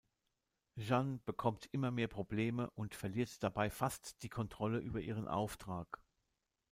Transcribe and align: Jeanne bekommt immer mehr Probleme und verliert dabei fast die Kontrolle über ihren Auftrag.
Jeanne 0.77 1.19
bekommt 1.25 1.69
immer 1.73 1.91
mehr 1.91 2.07
Probleme 2.07 2.71
und 2.71 2.95
verliert 2.95 3.43
dabei 3.43 3.69
fast 3.69 4.23
die 4.23 4.29
Kontrolle 4.29 4.79
über 4.79 4.99
ihren 4.99 5.27
Auftrag. 5.27 6.01